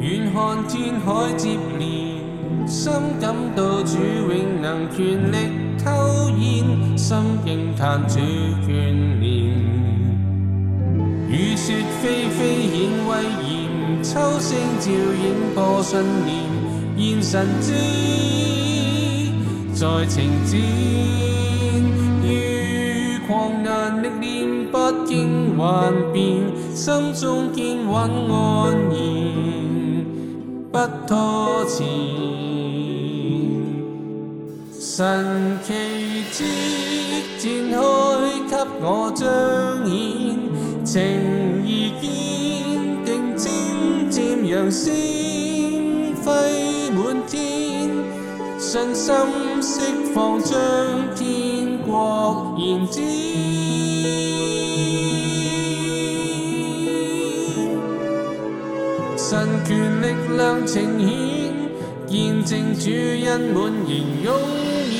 [0.00, 1.88] 远看天海接连，
[2.68, 5.36] 心感到主永能全力
[5.76, 8.20] 偷现，心惊叹主
[8.64, 9.28] 眷恋。
[11.28, 12.38] 雨雪霏霏
[12.70, 12.76] 显
[13.08, 13.10] 威
[13.42, 13.50] 严，
[14.04, 16.30] 秋声照影播信念，
[16.96, 17.66] 现神知
[19.74, 20.56] 在情战，
[22.22, 26.22] 遇狂难历练，不惊幻变，
[26.72, 28.96] 心中坚稳安然，
[30.70, 31.86] 不拖前。
[34.78, 35.72] 神奇
[36.32, 36.44] 迹
[37.38, 37.44] 展
[38.50, 39.26] 开，给我彰
[39.86, 39.90] 显
[40.84, 40.92] 情
[41.64, 42.04] 义坚
[43.04, 43.46] 定，渐
[44.10, 44.92] 渐扬声
[46.24, 46.26] 辉
[46.90, 47.38] 满天，
[48.58, 49.14] 信心
[49.62, 49.80] 释
[50.12, 50.58] 放，将
[51.14, 53.00] 天国延展。
[59.30, 60.06] 神权力
[60.38, 61.52] 量呈现，
[62.06, 62.88] 见证主
[63.26, 64.32] 恩满盈涌
[64.88, 64.96] 现。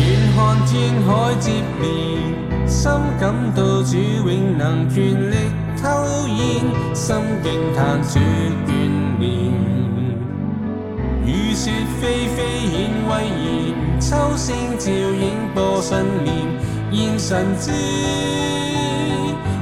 [0.00, 0.02] 远
[0.34, 1.52] 看天海接
[1.82, 1.84] 连，
[2.66, 5.34] 心感到主永能权力
[5.76, 5.84] 偷
[6.26, 6.34] 现，
[6.94, 8.18] 心惊叹主
[8.66, 8.72] 眷
[9.20, 9.83] 恋。
[11.54, 13.46] 雪霏霏显威严，
[14.00, 15.22] 秋声照影
[15.54, 16.34] 播信念，
[16.90, 17.70] 现神知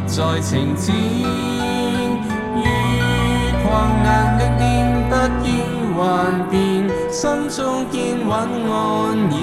[0.06, 0.94] 在情战，
[2.56, 2.58] 遇
[3.62, 3.68] 狂
[4.02, 4.64] 难历练，
[5.10, 5.12] 不
[5.44, 5.46] 惊
[5.94, 6.00] 幻
[6.50, 6.58] 变，
[7.10, 8.30] 心中坚稳
[8.72, 8.72] 安
[9.28, 9.34] 然，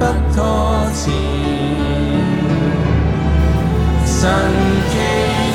[0.00, 0.02] 不
[0.34, 0.36] 拖
[0.92, 1.14] 前。
[4.04, 4.28] 神
[4.90, 4.92] 奇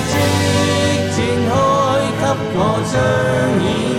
[0.07, 0.13] 迹
[1.11, 1.17] 展
[1.49, 1.51] 开，
[2.21, 2.23] 给
[2.55, 2.59] 我
[2.91, 2.95] 彰
[3.61, 3.96] 显。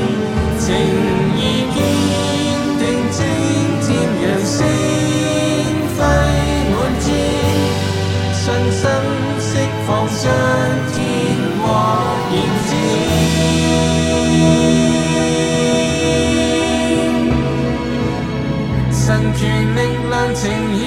[19.38, 19.68] 全。
[19.78, 20.42] 力量呈
[20.76, 20.82] 现，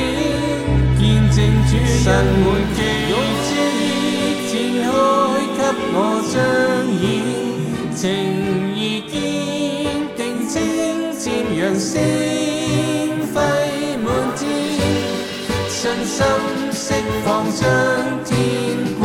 [0.99, 1.01] 见
[1.31, 1.71] 证主
[2.03, 2.03] 神
[2.43, 2.45] 满
[2.75, 2.77] 奇
[3.47, 3.49] 迹
[4.51, 4.53] 展
[4.83, 4.87] 开，
[5.55, 5.59] 给
[5.93, 5.95] 我
[6.27, 6.35] 彰
[6.99, 7.01] 显
[7.95, 7.99] 情
[8.75, 9.13] 义坚
[10.17, 10.53] 定，渐
[11.17, 11.23] 渐
[11.55, 11.89] 扬声
[13.33, 13.35] 辉
[14.03, 14.41] 满天，
[15.69, 16.17] 信心
[16.73, 16.83] 释
[17.23, 17.25] 放，
[17.55, 17.61] 将
[18.25, 18.31] 天
[18.99, 19.01] 国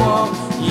[0.61, 0.67] 延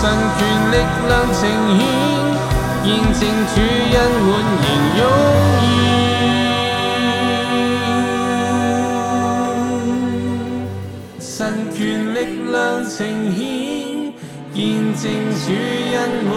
[0.00, 0.76] 神權力
[1.08, 1.42] 量呈
[1.76, 2.37] 現，
[2.88, 3.20] 见证
[3.54, 4.28] 主恩满
[4.64, 4.66] 盈
[4.96, 5.00] 拥
[5.60, 5.62] 现。
[11.20, 11.28] 神
[11.74, 11.76] 权
[12.14, 12.16] 力
[12.50, 12.56] 量
[12.88, 12.96] 呈
[13.36, 13.38] 现，
[14.54, 14.56] 见
[14.94, 15.04] 证
[15.44, 15.46] 主
[15.92, 16.32] 恩满。